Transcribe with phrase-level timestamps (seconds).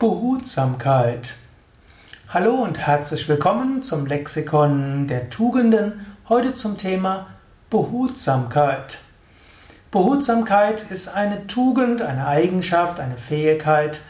[0.00, 1.34] Behutsamkeit.
[2.30, 7.26] Hallo und herzlich willkommen zum Lexikon der Tugenden, heute zum Thema
[7.68, 9.00] Behutsamkeit.
[9.90, 14.00] Behutsamkeit ist eine Tugend, eine Eigenschaft, eine Fähigkeit,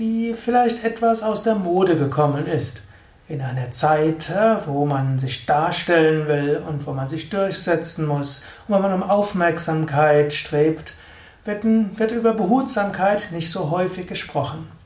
[0.00, 2.82] die vielleicht etwas aus der Mode gekommen ist.
[3.28, 4.32] In einer Zeit,
[4.66, 9.04] wo man sich darstellen will und wo man sich durchsetzen muss und wo man um
[9.04, 10.94] Aufmerksamkeit strebt,
[11.44, 14.77] wird, wird über Behutsamkeit nicht so häufig gesprochen.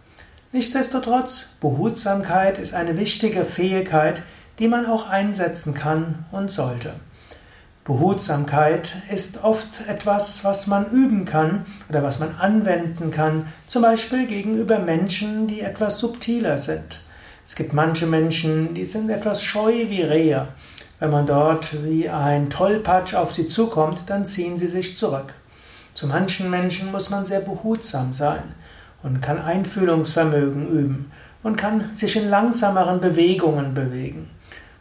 [0.55, 4.23] Nichtsdestotrotz, Behutsamkeit ist eine wichtige Fähigkeit,
[4.59, 6.93] die man auch einsetzen kann und sollte.
[7.85, 14.27] Behutsamkeit ist oft etwas, was man üben kann oder was man anwenden kann, zum Beispiel
[14.27, 17.01] gegenüber Menschen, die etwas subtiler sind.
[17.47, 20.49] Es gibt manche Menschen, die sind etwas scheu wie Rehe.
[21.01, 25.33] Wenn man dort wie ein Tollpatsch auf sie zukommt, dann ziehen sie sich zurück.
[25.95, 28.55] Zu manchen Menschen muss man sehr behutsam sein
[29.03, 34.31] und kann Einfühlungsvermögen üben und kann sich in langsameren Bewegungen bewegen.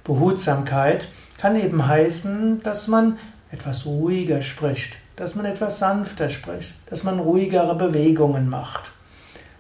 [0.04, 3.18] Behutsamkeit kann eben heißen, dass man
[3.52, 8.92] etwas ruhiger spricht, dass man etwas sanfter spricht, dass man ruhigere Bewegungen macht.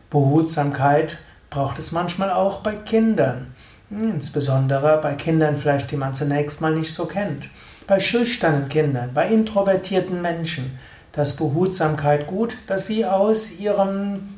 [0.09, 1.17] Behutsamkeit
[1.49, 3.47] braucht es manchmal auch bei Kindern,
[3.89, 7.47] insbesondere bei Kindern vielleicht, die man zunächst mal nicht so kennt,
[7.87, 10.79] bei schüchternen Kindern, bei introvertierten Menschen,
[11.11, 14.37] dass Behutsamkeit gut, dass sie aus ihrem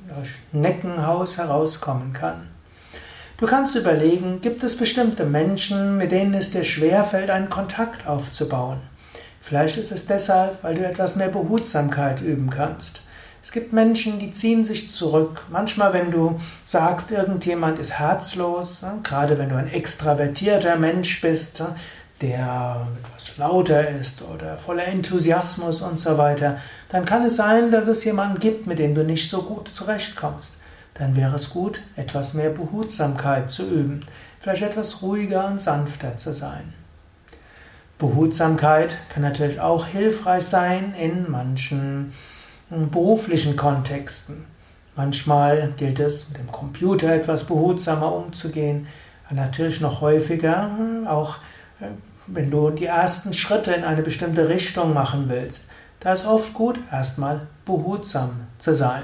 [0.52, 2.48] Neckenhaus herauskommen kann.
[3.38, 8.80] Du kannst überlegen, gibt es bestimmte Menschen, mit denen es dir schwerfällt, einen Kontakt aufzubauen?
[9.42, 13.02] Vielleicht ist es deshalb, weil du etwas mehr Behutsamkeit üben kannst.
[13.44, 15.42] Es gibt Menschen, die ziehen sich zurück.
[15.50, 21.62] Manchmal, wenn du sagst, irgendjemand ist herzlos, gerade wenn du ein extravertierter Mensch bist,
[22.24, 26.58] der etwas lauter ist oder voller Enthusiasmus und so weiter,
[26.88, 30.58] dann kann es sein, dass es jemanden gibt, mit dem du nicht so gut zurechtkommst.
[30.94, 34.00] Dann wäre es gut, etwas mehr Behutsamkeit zu üben,
[34.40, 36.74] vielleicht etwas ruhiger und sanfter zu sein.
[37.98, 42.14] Behutsamkeit kann natürlich auch hilfreich sein in manchen
[42.70, 44.46] hm, beruflichen Kontexten.
[44.96, 48.88] Manchmal gilt es, mit dem Computer etwas behutsamer umzugehen,
[49.30, 51.38] natürlich noch häufiger hm, auch
[51.82, 51.86] äh,
[52.28, 55.68] wenn du die ersten Schritte in eine bestimmte Richtung machen willst,
[56.00, 59.04] da ist oft gut, erstmal behutsam zu sein.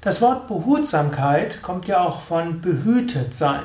[0.00, 3.62] Das Wort Behutsamkeit kommt ja auch von behütet sein.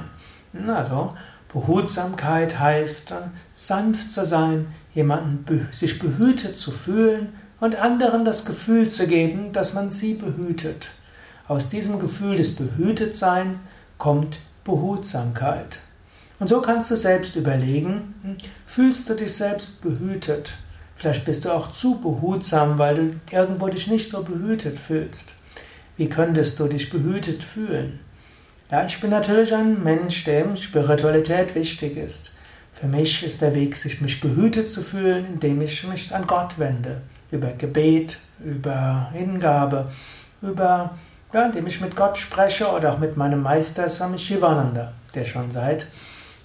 [0.68, 1.14] Also
[1.52, 3.14] Behutsamkeit heißt
[3.52, 9.74] sanft zu sein, jemanden sich behütet zu fühlen und anderen das Gefühl zu geben, dass
[9.74, 10.90] man sie behütet.
[11.48, 13.62] Aus diesem Gefühl des Behütetseins
[13.98, 15.80] kommt Behutsamkeit.
[16.44, 20.52] Und so kannst du selbst überlegen, hm, fühlst du dich selbst behütet?
[20.98, 25.30] Vielleicht bist du auch zu behutsam, weil du irgendwo dich nicht so behütet fühlst.
[25.96, 28.02] Wie könntest du dich behütet fühlen?
[28.70, 32.34] Ja, ich bin natürlich ein Mensch, dem Spiritualität wichtig ist.
[32.74, 36.60] Für mich ist der Weg, sich mich behütet zu fühlen, indem ich mich an Gott
[36.60, 37.04] wende.
[37.32, 39.90] Über Gebet, über Hingabe,
[40.42, 40.98] über,
[41.34, 45.50] ja, indem ich mit Gott spreche oder auch mit meinem Meister Swami Shivananda, der schon
[45.50, 45.88] seit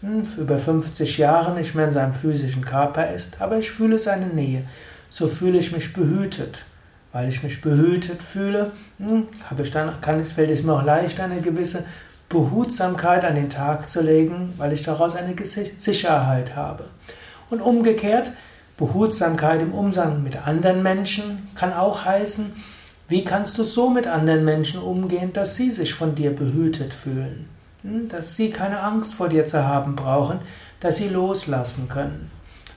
[0.03, 4.63] über 50 Jahre nicht mehr in seinem physischen Körper ist, aber ich fühle seine Nähe.
[5.11, 6.65] So fühle ich mich behütet.
[7.13, 11.19] Weil ich mich behütet fühle, hm, habe ich dann, kann fällt es mir auch leicht,
[11.21, 11.85] eine gewisse
[12.29, 15.35] Behutsamkeit an den Tag zu legen, weil ich daraus eine
[15.79, 16.85] Sicherheit habe.
[17.49, 18.33] Und umgekehrt,
[18.77, 22.53] Behutsamkeit im Umgang mit anderen Menschen kann auch heißen,
[23.09, 27.49] wie kannst du so mit anderen Menschen umgehen, dass sie sich von dir behütet fühlen?
[28.09, 30.41] Dass sie keine Angst vor dir zu haben brauchen,
[30.81, 32.31] dass sie loslassen können.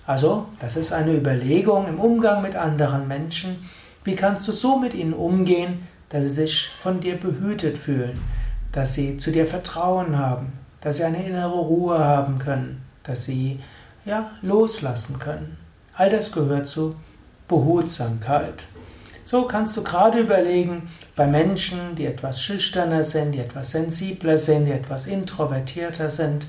[0.05, 3.67] Also, das ist eine Überlegung im Umgang mit anderen Menschen.
[4.03, 8.19] Wie kannst du so mit ihnen umgehen, dass sie sich von dir behütet fühlen,
[8.71, 13.59] dass sie zu dir Vertrauen haben, dass sie eine innere Ruhe haben können, dass sie
[14.05, 15.57] ja loslassen können.
[15.93, 16.95] All das gehört zu
[17.47, 18.65] Behutsamkeit.
[19.23, 24.65] So kannst du gerade überlegen, bei Menschen, die etwas schüchterner sind, die etwas sensibler sind,
[24.65, 26.47] die etwas introvertierter sind,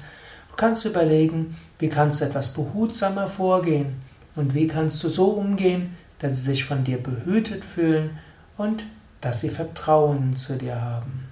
[0.56, 3.96] kannst du überlegen, wie kannst du etwas behutsamer vorgehen
[4.36, 8.18] und wie kannst du so umgehen, dass sie sich von dir behütet fühlen
[8.56, 8.84] und
[9.20, 11.28] dass sie Vertrauen zu dir haben.